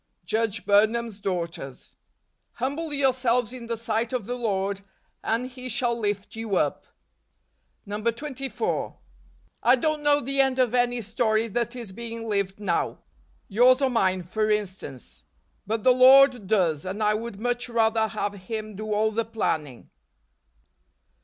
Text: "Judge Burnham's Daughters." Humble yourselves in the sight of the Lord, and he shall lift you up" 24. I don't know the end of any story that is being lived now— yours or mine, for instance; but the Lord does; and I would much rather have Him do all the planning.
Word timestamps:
"Judge 0.25 0.65
Burnham's 0.65 1.19
Daughters." 1.19 1.93
Humble 2.63 2.91
yourselves 2.91 3.53
in 3.53 3.67
the 3.67 3.77
sight 3.77 4.11
of 4.11 4.25
the 4.25 4.33
Lord, 4.33 4.81
and 5.23 5.47
he 5.47 5.69
shall 5.69 5.95
lift 5.95 6.35
you 6.35 6.55
up" 6.55 6.87
24. 7.87 8.97
I 9.61 9.75
don't 9.75 10.01
know 10.01 10.19
the 10.19 10.41
end 10.41 10.57
of 10.57 10.73
any 10.73 11.01
story 11.01 11.47
that 11.49 11.75
is 11.75 11.91
being 11.91 12.27
lived 12.27 12.59
now— 12.59 13.03
yours 13.47 13.79
or 13.79 13.91
mine, 13.91 14.23
for 14.23 14.49
instance; 14.49 15.23
but 15.67 15.83
the 15.83 15.93
Lord 15.93 16.47
does; 16.47 16.83
and 16.83 17.03
I 17.03 17.13
would 17.13 17.39
much 17.39 17.69
rather 17.69 18.07
have 18.07 18.33
Him 18.33 18.75
do 18.75 18.91
all 18.91 19.11
the 19.11 19.23
planning. 19.23 19.91